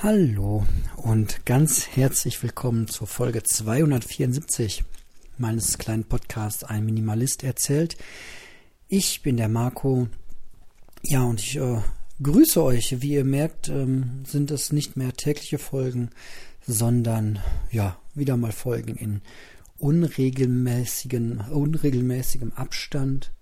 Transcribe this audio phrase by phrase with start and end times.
[0.00, 0.64] Hallo
[0.94, 4.84] und ganz herzlich willkommen zur Folge 274
[5.38, 7.96] meines kleinen Podcasts Ein Minimalist erzählt.
[8.86, 10.06] Ich bin der Marco.
[11.02, 11.80] Ja, und ich äh,
[12.22, 13.02] grüße euch.
[13.02, 16.10] Wie ihr merkt, ähm, sind es nicht mehr tägliche Folgen,
[16.64, 17.40] sondern
[17.72, 19.20] ja, wieder mal Folgen in
[19.78, 23.32] unregelmäßigen, unregelmäßigem Abstand.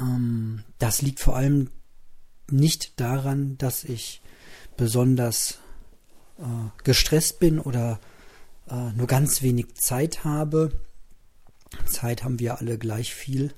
[0.00, 1.68] Ähm, das liegt vor allem
[2.50, 4.22] nicht daran, dass ich
[4.78, 5.58] besonders
[6.38, 8.00] äh, gestresst bin oder
[8.68, 10.72] äh, nur ganz wenig Zeit habe.
[11.86, 13.52] Zeit haben wir alle gleich viel,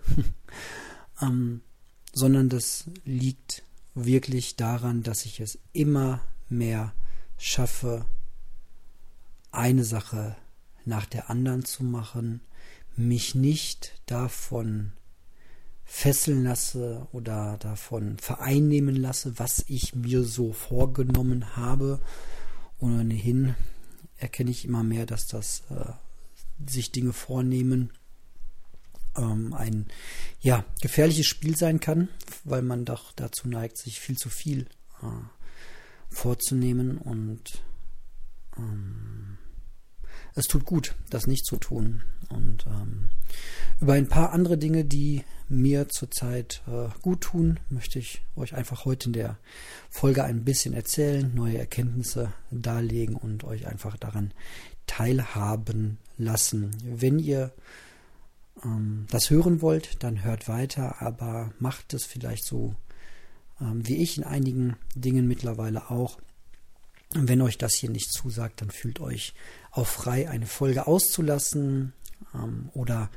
[1.23, 1.61] ähm,
[2.13, 3.63] sondern das liegt
[3.95, 6.93] wirklich daran, dass ich es immer mehr
[7.37, 8.05] schaffe,
[9.51, 10.37] eine Sache
[10.85, 12.41] nach der anderen zu machen,
[12.97, 14.93] mich nicht davon
[15.85, 22.01] fesseln lasse oder davon vereinnehmen lasse, was ich mir so vorgenommen habe,
[22.81, 23.55] ohnehin
[24.17, 25.93] erkenne ich immer mehr, dass das äh,
[26.71, 27.93] sich Dinge vornehmen
[29.17, 29.87] ähm, ein
[30.41, 32.09] ja gefährliches Spiel sein kann,
[32.45, 34.67] weil man doch dazu neigt, sich viel zu viel
[35.03, 37.63] äh, vorzunehmen und
[38.57, 39.39] ähm,
[40.39, 42.03] es tut gut, das nicht zu tun.
[42.29, 43.11] Und ähm,
[43.81, 48.85] über ein paar andere Dinge, die mir zurzeit äh, gut tun, möchte ich euch einfach
[48.85, 49.39] heute in der
[49.91, 54.33] Folge ein bisschen erzählen, neue Erkenntnisse darlegen und euch einfach daran
[54.87, 56.77] teilhaben lassen.
[56.85, 57.53] Wenn ihr
[58.65, 62.75] ähm, das hören wollt, dann hört weiter, aber macht es vielleicht so
[63.61, 66.19] ähm, wie ich in einigen Dingen mittlerweile auch.
[67.15, 69.35] Wenn euch das hier nicht zusagt, dann fühlt euch
[69.71, 71.93] auch frei, eine Folge auszulassen
[72.35, 73.11] ähm, oder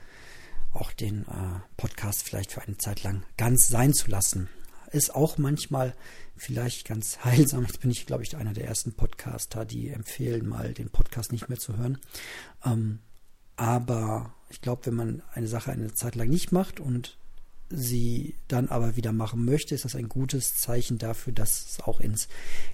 [0.74, 4.50] auch den äh, Podcast vielleicht für eine Zeit lang ganz sein zu lassen.
[4.92, 5.96] Ist auch manchmal
[6.38, 7.66] vielleicht ganz heilsam.
[7.66, 11.50] Jetzt bin ich, glaube ich, einer der ersten Podcaster, die empfehlen, mal den Podcast nicht
[11.50, 12.00] mehr zu hören.
[12.66, 13.00] Ähm,
[13.58, 17.18] aber ich glaube, wenn man eine Sache eine Zeit lang nicht macht und
[17.74, 22.00] sie dann aber wieder machen möchte, ist das ein gutes Zeichen dafür, dass es auch
[22.00, 22.28] ins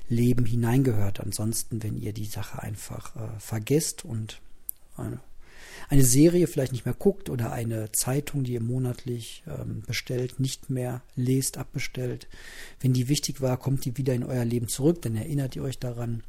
[0.10, 1.20] Leben hineingehört.
[1.20, 4.42] Ansonsten, wenn ihr die Sache einfach äh, vergesst und
[4.98, 5.18] äh,
[5.90, 10.70] eine Serie vielleicht nicht mehr guckt oder eine Zeitung, die ihr monatlich ähm, bestellt, nicht
[10.70, 12.28] mehr lest, abbestellt.
[12.82, 15.80] Wenn die wichtig war, kommt die wieder in euer Leben zurück, dann erinnert ihr euch
[15.80, 16.24] daran.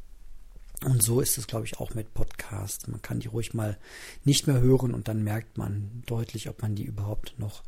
[0.85, 2.87] Und so ist es, glaube ich, auch mit Podcasts.
[2.87, 3.77] Man kann die ruhig mal
[4.25, 7.65] nicht mehr hören und dann merkt man deutlich, ob man die überhaupt noch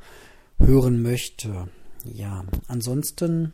[0.60, 1.68] hören möchte.
[2.04, 3.52] Ja, ansonsten,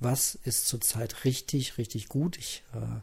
[0.00, 2.38] was ist zurzeit richtig, richtig gut?
[2.38, 3.00] Ich äh,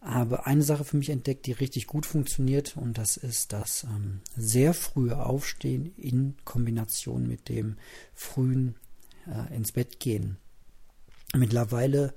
[0.00, 4.20] habe eine Sache für mich entdeckt, die richtig gut funktioniert und das ist das ähm,
[4.36, 7.76] sehr frühe Aufstehen in Kombination mit dem
[8.14, 8.76] frühen
[9.26, 10.36] äh, ins Bett gehen.
[11.34, 12.14] Mittlerweile,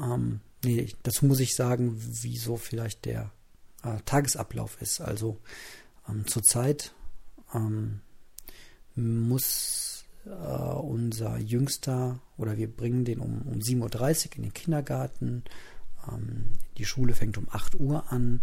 [0.00, 3.32] ähm, nee, dazu muss ich sagen, wieso vielleicht der
[3.82, 5.00] äh, Tagesablauf ist.
[5.00, 5.38] Also
[6.08, 6.92] ähm, zurzeit
[7.54, 8.00] ähm,
[8.94, 13.80] muss äh, unser Jüngster oder wir bringen den um, um 7.30
[14.30, 15.44] Uhr in den Kindergarten
[16.10, 18.40] ähm, die Schule fängt um 8 Uhr an,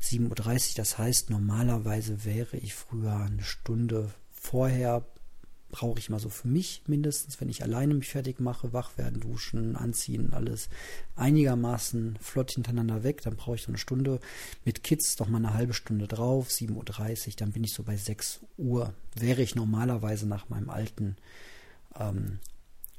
[0.00, 0.74] 7.30 Uhr.
[0.76, 5.04] Das heißt, normalerweise wäre ich früher eine Stunde vorher,
[5.72, 9.20] brauche ich mal so für mich mindestens, wenn ich alleine mich fertig mache, wach werden,
[9.20, 10.68] duschen, anziehen, alles
[11.16, 13.22] einigermaßen flott hintereinander weg.
[13.22, 14.20] Dann brauche ich so eine Stunde
[14.64, 17.96] mit Kids noch mal eine halbe Stunde drauf, 7.30 Uhr, dann bin ich so bei
[17.96, 18.94] 6 Uhr.
[19.16, 21.16] Wäre ich normalerweise nach meinem alten
[21.98, 22.38] ähm,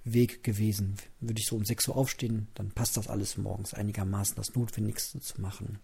[0.03, 0.97] Weg gewesen.
[1.21, 5.21] Würde ich so um 6 Uhr aufstehen, dann passt das alles morgens einigermaßen das Notwendigste
[5.21, 5.79] zu machen.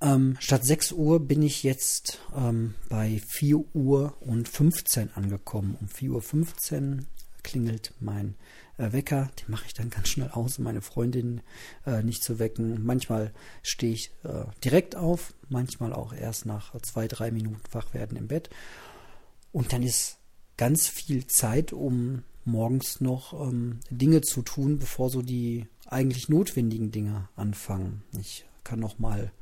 [0.00, 5.76] Ähm, statt 6 Uhr bin ich jetzt ähm, bei 4 Uhr und 15 angekommen.
[5.80, 7.06] Um 4 Uhr 15
[7.42, 8.36] klingelt mein
[8.76, 9.30] äh, Wecker.
[9.40, 11.40] Den mache ich dann ganz schnell aus, um meine Freundin
[11.84, 12.84] äh, nicht zu wecken.
[12.84, 13.32] Manchmal
[13.62, 18.28] stehe ich äh, direkt auf, manchmal auch erst nach zwei, drei Minuten wach werden im
[18.28, 18.50] Bett.
[19.50, 20.18] Und dann ist
[20.56, 26.92] ganz viel Zeit, um morgens noch ähm, Dinge zu tun, bevor so die eigentlich notwendigen
[26.92, 28.02] Dinge anfangen.
[28.18, 29.32] Ich kann noch mal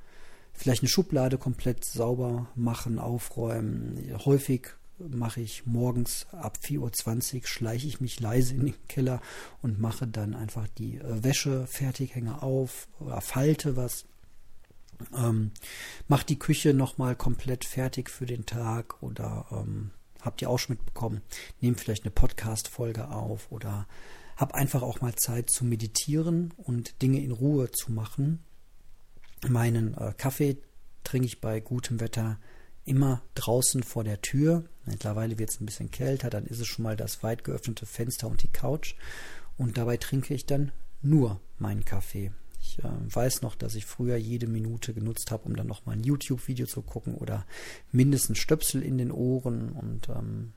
[0.57, 4.17] vielleicht eine Schublade komplett sauber machen, aufräumen.
[4.25, 4.69] Häufig
[4.99, 9.21] mache ich morgens ab 4.20 Uhr, schleiche ich mich leise in den Keller
[9.63, 14.07] und mache dann einfach die äh, Wäsche fertig, hänge auf oder falte was.
[15.15, 15.51] Ähm,
[16.09, 19.91] mache die Küche nochmal komplett fertig für den Tag oder ähm,
[20.23, 21.21] habt ihr auch schon mitbekommen,
[21.61, 23.87] nehmt vielleicht eine Podcast-Folge auf oder
[24.37, 28.41] hab einfach auch mal Zeit zu meditieren und Dinge in Ruhe zu machen.
[29.49, 30.59] Meinen äh, Kaffee
[31.05, 32.39] trinke ich bei gutem Wetter
[32.85, 34.65] immer draußen vor der Tür.
[34.85, 38.29] Mittlerweile wird es ein bisschen kälter, dann ist es schon mal das weit geöffnete Fenster
[38.29, 38.95] und die Couch.
[39.59, 40.73] Und dabei trinke ich dann
[41.03, 42.31] nur meinen Kaffee.
[42.61, 45.93] Ich äh, weiß noch, dass ich früher jede Minute genutzt habe, um dann noch mal
[45.93, 47.47] ein YouTube-Video zu gucken oder
[47.93, 49.71] mindestens Stöpsel in den Ohren.
[49.73, 50.53] Und ähm,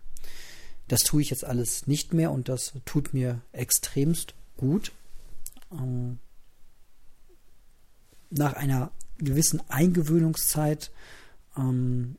[0.87, 4.91] das tue ich jetzt alles nicht mehr und das tut mir extremst gut.
[5.71, 6.19] Ähm,
[8.39, 10.91] nach einer gewissen Eingewöhnungszeit
[11.55, 12.15] ähm,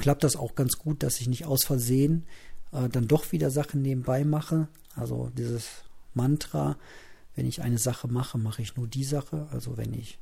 [0.00, 2.26] klappt das auch ganz gut, dass ich nicht aus Versehen
[2.72, 4.68] äh, dann doch wieder Sachen nebenbei mache.
[4.94, 5.68] Also dieses
[6.12, 6.76] Mantra,
[7.34, 9.48] wenn ich eine Sache mache, mache ich nur die Sache.
[9.52, 10.18] Also wenn ich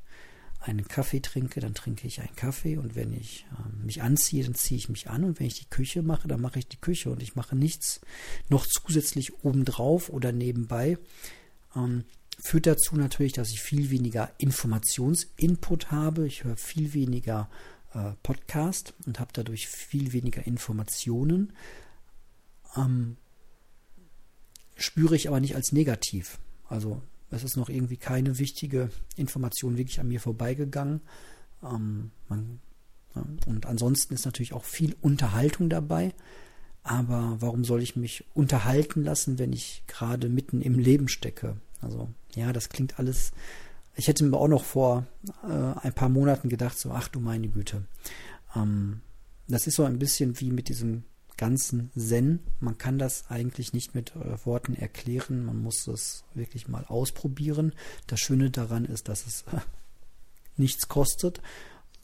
[0.61, 4.55] einen Kaffee trinke, dann trinke ich einen Kaffee und wenn ich äh, mich anziehe, dann
[4.55, 7.11] ziehe ich mich an und wenn ich die Küche mache, dann mache ich die Küche
[7.11, 8.01] und ich mache nichts
[8.49, 10.99] noch zusätzlich obendrauf oder nebenbei.
[11.77, 12.05] Ähm,
[12.43, 16.27] führt dazu natürlich, dass ich viel weniger Informationsinput habe.
[16.27, 17.49] Ich höre viel weniger
[17.93, 21.53] äh, Podcast und habe dadurch viel weniger Informationen.
[22.77, 23.17] Ähm,
[24.77, 26.39] spüre ich aber nicht als negativ.
[26.69, 31.01] Also es ist noch irgendwie keine wichtige Information wirklich an mir vorbeigegangen.
[31.63, 32.61] Ähm, man,
[33.15, 36.15] ja, und ansonsten ist natürlich auch viel Unterhaltung dabei.
[36.83, 41.57] Aber warum soll ich mich unterhalten lassen, wenn ich gerade mitten im Leben stecke?
[41.85, 43.33] Also ja, das klingt alles.
[43.97, 45.07] Ich hätte mir auch noch vor
[45.45, 47.85] äh, ein paar Monaten gedacht, so, ach du meine Güte.
[48.57, 49.01] Ähm,
[49.47, 51.05] das ist so ein bisschen wie mit diesem
[51.37, 52.41] ganzen Zen.
[52.61, 55.45] Man kann das eigentlich nicht mit äh, Worten erklären.
[55.45, 57.73] Man muss es wirklich mal ausprobieren.
[58.07, 59.61] Das Schöne daran ist, dass es äh,
[60.57, 61.41] nichts kostet.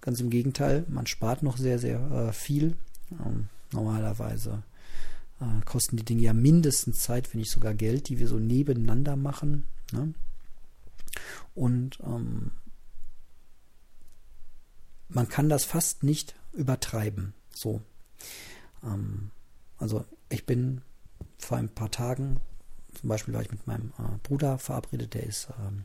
[0.00, 2.76] Ganz im Gegenteil, man spart noch sehr, sehr äh, viel.
[3.24, 4.62] Ähm, normalerweise
[5.40, 9.16] äh, kosten die Dinge ja mindestens Zeit, wenn nicht sogar Geld, die wir so nebeneinander
[9.16, 9.64] machen.
[9.92, 10.14] Ne?
[11.54, 12.52] Und ähm,
[15.08, 17.34] man kann das fast nicht übertreiben.
[17.54, 17.82] So.
[18.82, 19.30] Ähm,
[19.78, 20.82] also ich bin
[21.38, 22.40] vor ein paar Tagen,
[22.94, 25.84] zum Beispiel war ich mit meinem äh, Bruder verabredet, der ist, ähm,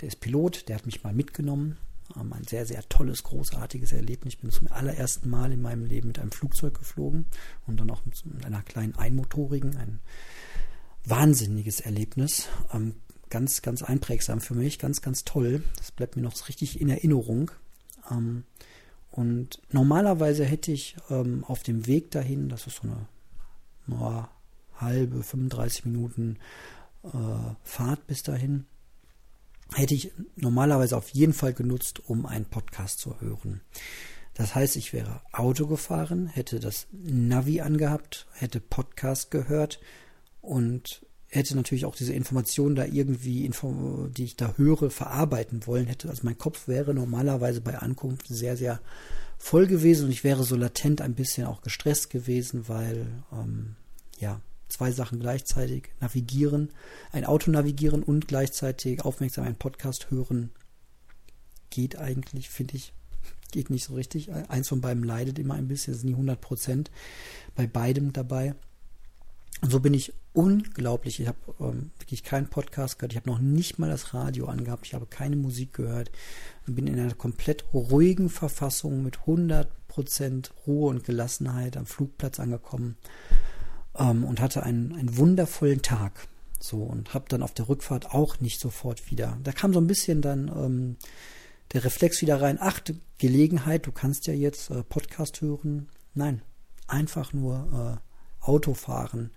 [0.00, 1.78] der ist Pilot, der hat mich mal mitgenommen.
[2.14, 4.34] Ein sehr, sehr tolles, großartiges Erlebnis.
[4.34, 7.26] Ich bin zum allerersten Mal in meinem Leben mit einem Flugzeug geflogen
[7.66, 10.00] und dann auch mit, mit einer kleinen einmotorigen, ein
[11.04, 12.48] wahnsinniges Erlebnis.
[12.72, 12.94] Ähm,
[13.30, 15.62] ganz, ganz einprägsam für mich, ganz, ganz toll.
[15.76, 17.50] Das bleibt mir noch richtig in Erinnerung.
[18.10, 18.44] Ähm,
[19.10, 23.06] und normalerweise hätte ich ähm, auf dem Weg dahin, das ist so eine,
[23.88, 24.28] eine
[24.74, 26.38] halbe, 35 Minuten
[27.04, 27.08] äh,
[27.62, 28.66] Fahrt bis dahin,
[29.74, 33.60] hätte ich normalerweise auf jeden Fall genutzt, um einen Podcast zu hören.
[34.34, 39.80] Das heißt, ich wäre Auto gefahren, hätte das Navi angehabt, hätte Podcast gehört
[40.42, 43.50] und hätte natürlich auch diese Informationen da irgendwie,
[44.16, 46.08] die ich da höre, verarbeiten wollen hätte.
[46.08, 48.80] Also mein Kopf wäre normalerweise bei Ankunft sehr, sehr
[49.38, 53.76] voll gewesen und ich wäre so latent ein bisschen auch gestresst gewesen, weil ähm,
[54.18, 56.70] ja zwei Sachen gleichzeitig navigieren,
[57.12, 60.50] ein Auto navigieren und gleichzeitig aufmerksam einen Podcast hören
[61.70, 62.92] geht eigentlich, finde ich,
[63.52, 64.32] geht nicht so richtig.
[64.32, 66.90] Eins von beiden leidet immer ein bisschen, es ist nie 100 Prozent
[67.54, 68.54] bei beidem dabei.
[69.62, 71.20] Und so bin ich unglaublich.
[71.20, 73.12] Ich habe ähm, wirklich keinen Podcast gehört.
[73.12, 74.86] Ich habe noch nicht mal das Radio angehabt.
[74.86, 76.10] Ich habe keine Musik gehört.
[76.66, 79.66] Ich bin in einer komplett ruhigen Verfassung mit 100%
[80.66, 82.96] Ruhe und Gelassenheit am Flugplatz angekommen
[83.98, 86.28] ähm, und hatte einen, einen wundervollen Tag.
[86.58, 89.38] So und habe dann auf der Rückfahrt auch nicht sofort wieder.
[89.42, 90.96] Da kam so ein bisschen dann ähm,
[91.72, 92.58] der Reflex wieder rein.
[92.60, 92.80] Ach,
[93.18, 95.88] Gelegenheit, du kannst ja jetzt äh, Podcast hören.
[96.14, 96.42] Nein,
[96.86, 99.30] einfach nur äh, Auto fahren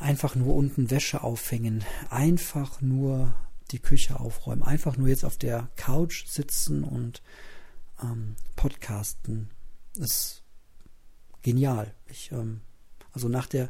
[0.00, 3.34] einfach nur unten Wäsche aufhängen, einfach nur
[3.70, 7.22] die Küche aufräumen, einfach nur jetzt auf der Couch sitzen und
[8.02, 9.50] ähm, podcasten.
[9.96, 10.42] Ist
[11.42, 11.94] genial.
[12.08, 12.62] Ich, ähm,
[13.12, 13.68] also nach der,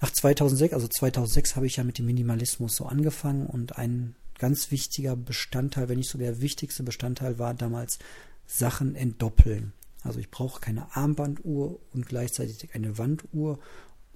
[0.00, 4.70] nach 2006, also 2006 habe ich ja mit dem Minimalismus so angefangen und ein ganz
[4.70, 7.98] wichtiger Bestandteil, wenn nicht sogar der wichtigste Bestandteil war damals
[8.46, 9.72] Sachen entdoppeln.
[10.02, 13.58] Also ich brauche keine Armbanduhr und gleichzeitig eine Wanduhr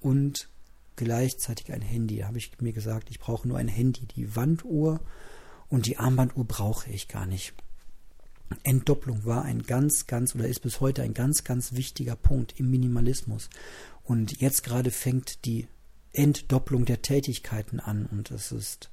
[0.00, 0.48] und
[0.96, 2.18] gleichzeitig ein Handy.
[2.18, 4.06] Da habe ich mir gesagt, ich brauche nur ein Handy.
[4.06, 5.00] Die Wanduhr
[5.68, 7.54] und die Armbanduhr brauche ich gar nicht.
[8.64, 12.70] Entdopplung war ein ganz, ganz oder ist bis heute ein ganz, ganz wichtiger Punkt im
[12.70, 13.48] Minimalismus.
[14.04, 15.68] Und jetzt gerade fängt die
[16.12, 18.90] Entdopplung der Tätigkeiten an und es ist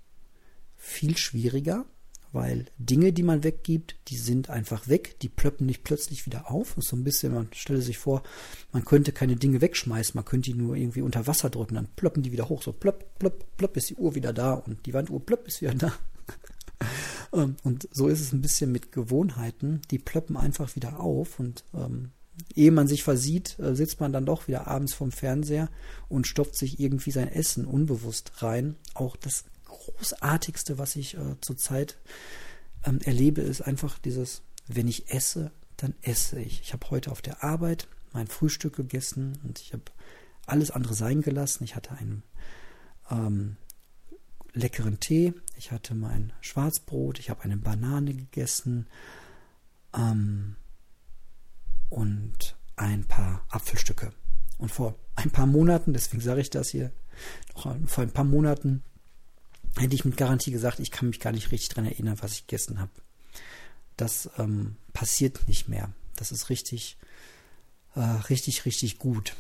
[0.77, 1.85] viel schwieriger,
[2.31, 6.75] weil Dinge, die man weggibt, die sind einfach weg, die plöppen nicht plötzlich wieder auf.
[6.75, 8.23] Das so ein bisschen, man stelle sich vor,
[8.71, 12.23] man könnte keine Dinge wegschmeißen, man könnte die nur irgendwie unter Wasser drücken, dann plöppen
[12.23, 15.25] die wieder hoch, so plöpp, plöpp, plöpp ist die Uhr wieder da und die Wanduhr
[15.25, 15.93] plöpp ist wieder da.
[17.31, 21.63] Ähm, und so ist es ein bisschen mit Gewohnheiten, die plöppen einfach wieder auf und
[21.75, 22.09] ähm,
[22.55, 25.69] ehe man sich versieht, äh, sitzt man dann doch wieder abends vorm Fernseher
[26.08, 28.75] und stopft sich irgendwie sein Essen unbewusst rein.
[28.93, 31.98] Auch das Großartigste, was ich äh, zurzeit
[32.86, 36.62] ähm, erlebe, ist einfach dieses, wenn ich esse, dann esse ich.
[36.62, 39.84] Ich habe heute auf der Arbeit mein Frühstück gegessen und ich habe
[40.46, 41.63] alles andere sein gelassen.
[41.63, 42.24] Ich hatte einen
[43.12, 43.58] ähm,
[44.53, 48.88] leckeren Tee, ich hatte mein Schwarzbrot, ich habe eine Banane gegessen
[49.96, 50.55] ähm,
[51.89, 54.12] und ein paar Apfelstücke.
[54.58, 56.91] Und vor ein paar Monaten, deswegen sage ich das hier,
[57.55, 58.84] vor ein paar Monaten
[59.77, 62.48] hätte ich mit Garantie gesagt, ich kann mich gar nicht richtig daran erinnern, was ich
[62.48, 62.91] gegessen habe.
[63.98, 65.91] Das ähm, passiert nicht mehr.
[66.15, 66.98] Das ist richtig,
[67.96, 69.36] äh, richtig, richtig gut.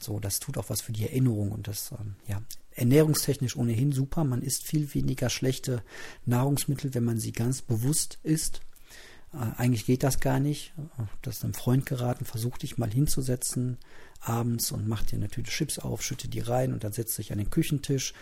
[0.00, 2.42] So, das tut auch was für die Erinnerung und das, ähm, ja,
[2.74, 4.24] ernährungstechnisch ohnehin super.
[4.24, 5.82] Man isst viel weniger schlechte
[6.24, 8.60] Nahrungsmittel, wenn man sie ganz bewusst isst.
[9.32, 10.74] Eigentlich geht das gar nicht.
[11.22, 13.78] Das ist einem Freund geraten, versuch dich mal hinzusetzen
[14.20, 17.32] abends und mach dir eine Tüte Chips auf, schütte die rein und dann setzt dich
[17.32, 18.14] an den Küchentisch,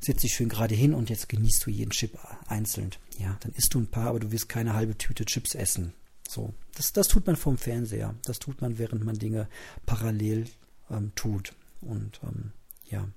[0.00, 2.90] setzt dich schön gerade hin und jetzt genießt du jeden Chip einzeln.
[3.18, 5.94] Ja, dann isst du ein paar, aber du wirst keine halbe Tüte Chips essen.
[6.28, 8.14] So, das, das tut man vom Fernseher.
[8.24, 9.48] Das tut man, während man Dinge
[9.84, 10.46] parallel
[10.90, 11.54] ähm, tut.
[11.80, 12.52] Und ähm,
[12.88, 13.08] ja,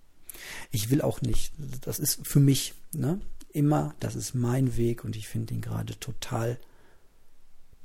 [0.71, 3.21] ich will auch nicht, das ist für mich, ne,
[3.53, 6.57] immer, das ist mein Weg und ich finde ihn gerade total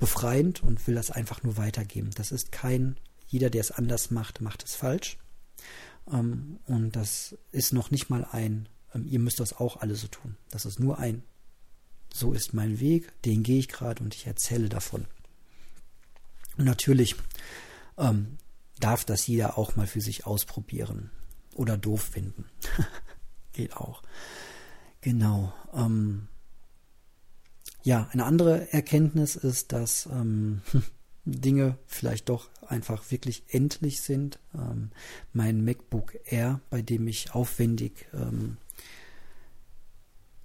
[0.01, 2.09] befreiend und will das einfach nur weitergeben.
[2.15, 5.19] Das ist kein, jeder, der es anders macht, macht es falsch.
[6.11, 10.07] Ähm, und das ist noch nicht mal ein, ähm, ihr müsst das auch alle so
[10.07, 10.37] tun.
[10.49, 11.21] Das ist nur ein,
[12.11, 15.05] so ist mein Weg, den gehe ich gerade und ich erzähle davon.
[16.57, 17.15] Und natürlich
[17.99, 18.39] ähm,
[18.79, 21.11] darf das jeder auch mal für sich ausprobieren
[21.53, 22.45] oder doof finden.
[23.53, 24.01] Geht auch.
[25.01, 25.53] Genau.
[25.75, 26.27] Ähm,
[27.83, 30.61] ja, eine andere Erkenntnis ist, dass ähm,
[31.25, 34.39] Dinge vielleicht doch einfach wirklich endlich sind.
[34.53, 34.91] Ähm,
[35.33, 38.57] mein MacBook Air, bei dem ich aufwendig ähm,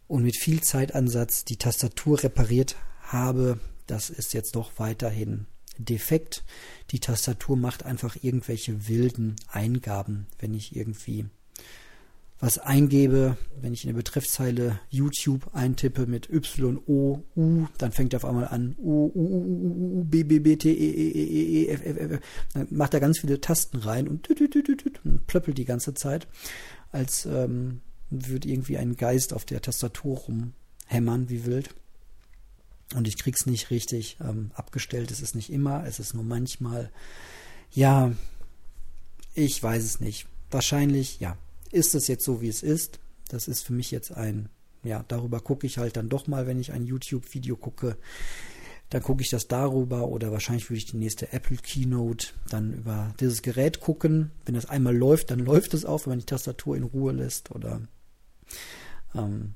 [0.08, 5.46] und mit viel Zeitansatz die Tastatur repariert habe, das ist jetzt doch weiterhin
[5.78, 6.44] defekt.
[6.90, 11.26] Die Tastatur macht einfach irgendwelche wilden Eingaben, wenn ich irgendwie
[12.38, 18.12] was eingebe, wenn ich in der Betreffzeile YouTube eintippe mit Y, O, U, dann fängt
[18.12, 21.10] er auf einmal an U, U, U, U, U, B, B, B, T, E, E,
[21.10, 22.20] E, E, F, F, F,
[22.52, 26.28] dann macht er ganz viele Tasten rein und, und plöppelt die ganze Zeit,
[26.92, 31.74] als ähm, würde irgendwie ein Geist auf der Tastatur rumhämmern wie wild.
[32.94, 35.10] Und ich krieg's nicht richtig ähm, abgestellt.
[35.10, 36.90] Es ist nicht immer, es ist nur manchmal.
[37.72, 38.12] Ja,
[39.34, 40.26] ich weiß es nicht.
[40.50, 41.36] Wahrscheinlich, ja,
[41.72, 43.00] ist es jetzt so, wie es ist.
[43.28, 44.48] Das ist für mich jetzt ein,
[44.82, 47.96] ja, darüber gucke ich halt dann doch mal, wenn ich ein YouTube-Video gucke.
[48.90, 53.12] Dann gucke ich das darüber oder wahrscheinlich würde ich die nächste Apple Keynote dann über
[53.18, 54.30] dieses Gerät gucken.
[54.44, 57.50] Wenn das einmal läuft, dann läuft es auch, wenn man die Tastatur in Ruhe lässt
[57.50, 57.80] oder
[59.14, 59.54] ähm,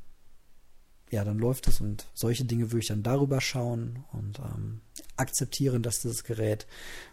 [1.11, 4.81] ja, dann läuft es und solche Dinge würde ich dann darüber schauen und ähm,
[5.17, 6.67] akzeptieren, dass das Gerät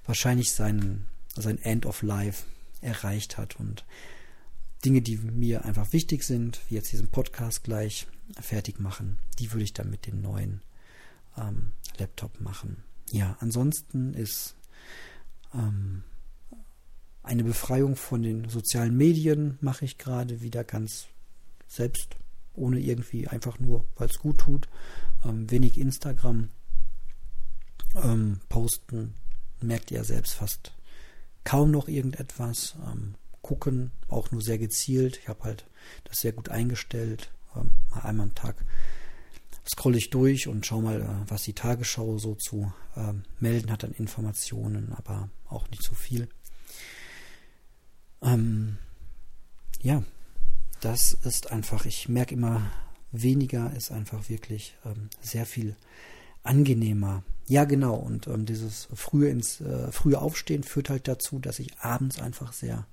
[0.05, 2.45] wahrscheinlich sein, sein End of Life
[2.81, 3.85] erreicht hat und
[4.85, 8.07] Dinge, die mir einfach wichtig sind, wie jetzt diesen Podcast gleich
[8.39, 10.61] fertig machen, die würde ich dann mit dem neuen
[11.37, 12.83] ähm, Laptop machen.
[13.11, 14.55] Ja, ansonsten ist
[15.53, 16.03] ähm,
[17.23, 21.07] eine Befreiung von den sozialen Medien mache ich gerade wieder ganz
[21.67, 22.15] selbst,
[22.53, 24.67] ohne irgendwie einfach nur, weil es gut tut.
[25.25, 26.49] Ähm, wenig Instagram
[27.95, 29.15] ähm, posten,
[29.61, 30.73] merkt ihr selbst fast
[31.43, 32.75] kaum noch irgendetwas.
[33.47, 35.17] Ähm, gucken, auch nur sehr gezielt.
[35.21, 35.65] Ich habe halt
[36.03, 37.31] das sehr gut eingestellt.
[37.55, 38.55] Ähm, mal einmal am Tag
[39.69, 43.83] scrolle ich durch und schaue mal, äh, was die Tagesschau so zu äh, melden hat
[43.83, 46.29] an Informationen, aber auch nicht so viel.
[48.21, 48.77] Ähm,
[49.81, 50.03] ja,
[50.79, 52.69] das ist einfach, ich merke immer,
[53.11, 55.75] weniger ist einfach wirklich ähm, sehr viel
[56.43, 57.23] angenehmer.
[57.47, 57.95] Ja, genau.
[57.95, 62.53] Und ähm, dieses frühe ins äh, frühe Aufstehen führt halt dazu, dass ich abends einfach
[62.53, 62.85] sehr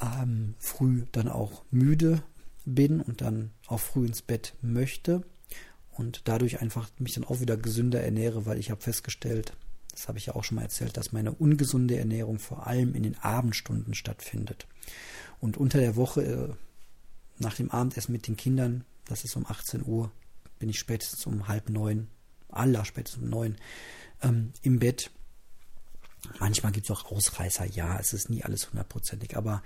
[0.00, 2.22] ähm, früh dann auch müde
[2.64, 5.22] bin und dann auch früh ins Bett möchte
[5.92, 9.52] und dadurch einfach mich dann auch wieder gesünder ernähre, weil ich habe festgestellt,
[9.92, 13.04] das habe ich ja auch schon mal erzählt, dass meine ungesunde Ernährung vor allem in
[13.04, 14.66] den Abendstunden stattfindet.
[15.40, 16.48] Und unter der Woche, äh,
[17.38, 20.10] nach dem Abendessen mit den Kindern, das ist um 18 Uhr,
[20.58, 22.08] bin ich spätestens um halb neun,
[22.48, 23.56] aller spätestens um neun,
[24.22, 25.10] ähm, im Bett
[26.38, 29.62] Manchmal gibt es auch Ausreißer, ja, es ist nie alles hundertprozentig, aber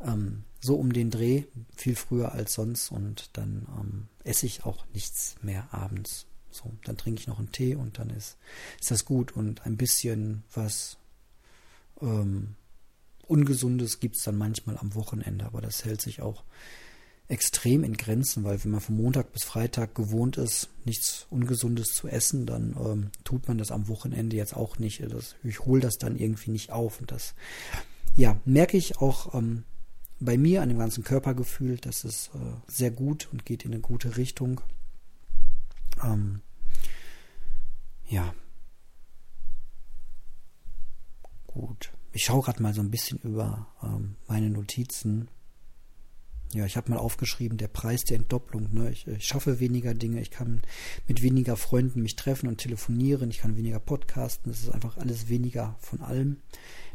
[0.00, 1.44] ähm, so um den Dreh,
[1.76, 6.26] viel früher als sonst und dann ähm, esse ich auch nichts mehr abends.
[6.50, 8.38] So, dann trinke ich noch einen Tee und dann ist,
[8.80, 10.96] ist das gut und ein bisschen was
[12.00, 12.54] ähm,
[13.26, 16.44] Ungesundes gibt es dann manchmal am Wochenende, aber das hält sich auch
[17.28, 22.08] extrem in Grenzen, weil wenn man von Montag bis Freitag gewohnt ist, nichts Ungesundes zu
[22.08, 25.02] essen, dann ähm, tut man das am Wochenende jetzt auch nicht.
[25.12, 27.00] Das, ich hole das dann irgendwie nicht auf.
[27.00, 27.34] Und das,
[28.16, 29.64] ja, merke ich auch ähm,
[30.20, 33.82] bei mir an dem ganzen Körpergefühl, das ist äh, sehr gut und geht in eine
[33.82, 34.62] gute Richtung.
[36.02, 36.40] Ähm,
[38.08, 38.34] ja.
[41.46, 41.92] Gut.
[42.12, 45.28] Ich schaue gerade mal so ein bisschen über ähm, meine Notizen
[46.52, 48.72] ja, ich habe mal aufgeschrieben, der Preis der Entdopplung.
[48.72, 48.90] Ne?
[48.90, 50.62] Ich, ich, schaffe weniger Dinge, ich kann
[51.06, 55.28] mit weniger Freunden mich treffen und telefonieren, ich kann weniger podcasten, es ist einfach alles
[55.28, 56.38] weniger von allem.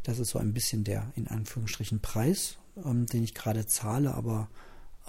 [0.02, 4.50] Das ist so ein bisschen der in Anführungsstrichen Preis, ähm, den ich gerade zahle, aber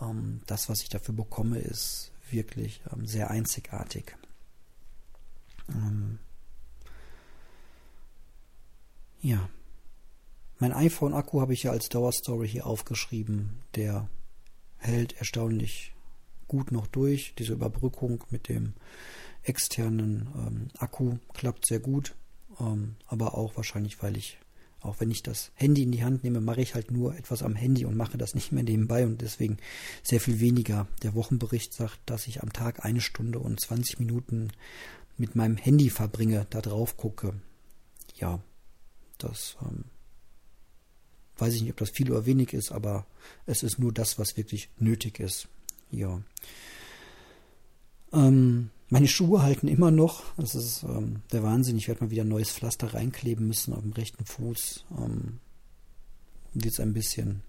[0.00, 4.14] ähm, das, was ich dafür bekomme, ist wirklich ähm, sehr einzigartig.
[5.68, 6.18] Ähm,
[9.20, 9.48] ja.
[10.58, 14.08] Mein iPhone-Akku habe ich ja als Dauerstory hier aufgeschrieben, der
[14.84, 15.94] hält erstaunlich
[16.46, 17.34] gut noch durch.
[17.38, 18.74] Diese Überbrückung mit dem
[19.42, 22.14] externen ähm, Akku klappt sehr gut.
[22.60, 24.38] Ähm, aber auch wahrscheinlich, weil ich,
[24.80, 27.54] auch wenn ich das Handy in die Hand nehme, mache ich halt nur etwas am
[27.54, 29.58] Handy und mache das nicht mehr nebenbei und deswegen
[30.02, 30.86] sehr viel weniger.
[31.02, 34.50] Der Wochenbericht sagt, dass ich am Tag eine Stunde und 20 Minuten
[35.16, 37.34] mit meinem Handy verbringe, da drauf gucke.
[38.16, 38.40] Ja,
[39.18, 39.84] das ähm,
[41.38, 43.06] Weiß ich nicht, ob das viel oder wenig ist, aber
[43.46, 45.48] es ist nur das, was wirklich nötig ist.
[45.90, 46.20] Ja.
[48.12, 50.22] Ähm, meine Schuhe halten immer noch.
[50.36, 51.76] Das ist ähm, der Wahnsinn.
[51.76, 54.84] Ich werde mal wieder ein neues Pflaster reinkleben müssen auf dem rechten Fuß.
[54.98, 55.40] Ähm,
[56.52, 57.42] Wird es ein bisschen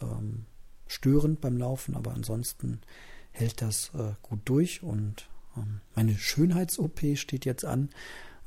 [0.00, 0.46] ähm,
[0.88, 2.80] störend beim Laufen, aber ansonsten
[3.30, 4.82] hält das äh, gut durch.
[4.82, 7.90] Und ähm, meine Schönheits-OP steht jetzt an.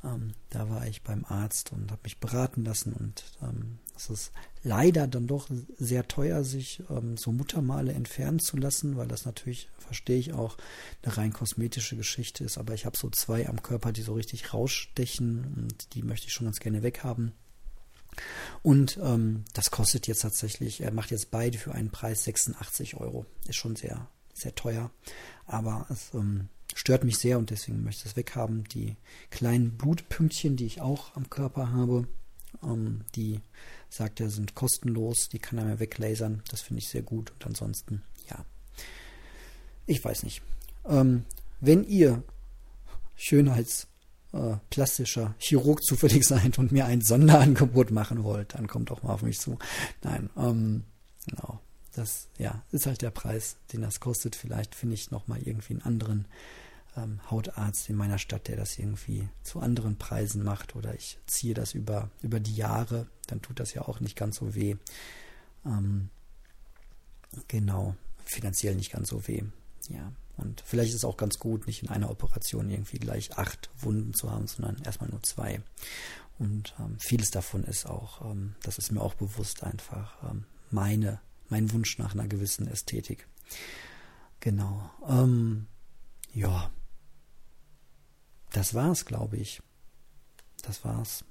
[0.06, 4.32] Ähm, da war ich beim Arzt und habe mich beraten lassen und ähm, es ist
[4.62, 5.48] leider dann doch
[5.78, 10.58] sehr teuer, sich ähm, so Muttermale entfernen zu lassen, weil das natürlich, verstehe ich auch,
[11.02, 12.58] eine rein kosmetische Geschichte ist.
[12.58, 16.32] Aber ich habe so zwei am Körper, die so richtig rausstechen und die möchte ich
[16.34, 17.32] schon ganz gerne weghaben.
[18.62, 23.26] Und ähm, das kostet jetzt tatsächlich, er macht jetzt beide für einen Preis 86 Euro.
[23.46, 24.90] Ist schon sehr, sehr teuer.
[25.46, 28.62] Aber es ähm, stört mich sehr und deswegen möchte ich es weghaben.
[28.64, 28.96] Die
[29.30, 32.06] kleinen Blutpünktchen, die ich auch am Körper habe,
[32.62, 33.40] ähm, die
[33.88, 36.42] sagt er, sind kostenlos, die kann er mir weglasern.
[36.50, 37.32] Das finde ich sehr gut.
[37.32, 38.44] Und ansonsten, ja.
[39.86, 40.42] Ich weiß nicht.
[40.86, 41.24] Ähm,
[41.60, 42.22] wenn ihr
[43.16, 49.14] schönheitsplastischer äh, Chirurg zufällig seid und mir ein Sonderangebot machen wollt, dann kommt doch mal
[49.14, 49.58] auf mich zu.
[50.02, 50.84] Nein, ähm,
[51.26, 51.58] genau.
[51.94, 54.36] Das, ja, ist halt der Preis, den das kostet.
[54.36, 56.26] Vielleicht finde ich nochmal irgendwie einen anderen
[56.96, 61.54] ähm, Hautarzt in meiner Stadt, der das irgendwie zu anderen Preisen macht oder ich ziehe
[61.54, 64.76] das über, über die Jahre, dann tut das ja auch nicht ganz so weh.
[65.64, 66.10] Ähm,
[67.48, 69.44] genau, finanziell nicht ganz so weh.
[69.88, 73.70] Ja, und vielleicht ist es auch ganz gut, nicht in einer Operation irgendwie gleich acht
[73.78, 75.60] Wunden zu haben, sondern erstmal nur zwei.
[76.38, 81.20] Und ähm, vieles davon ist auch, ähm, das ist mir auch bewusst einfach ähm, meine,
[81.48, 83.26] mein Wunsch nach einer gewissen Ästhetik.
[84.40, 84.90] Genau.
[85.08, 85.66] Ähm,
[86.34, 86.70] ja,
[88.56, 89.60] das war's, glaube ich.
[90.62, 91.24] Das war's.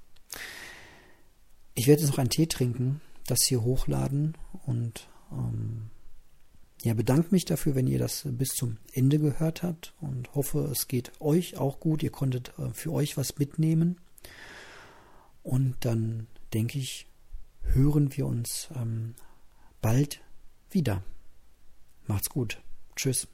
[1.74, 5.90] Ich werde jetzt noch einen Tee trinken, das hier hochladen und ähm,
[6.82, 10.86] ja, bedanke mich dafür, wenn ihr das bis zum Ende gehört habt und hoffe, es
[10.86, 12.04] geht euch auch gut.
[12.04, 14.00] Ihr konntet äh, für euch was mitnehmen.
[15.42, 17.08] Und dann denke ich,
[17.62, 19.16] hören wir uns ähm,
[19.82, 20.20] bald
[20.70, 21.02] wieder.
[22.06, 22.62] Macht's gut.
[22.94, 23.26] Tschüss.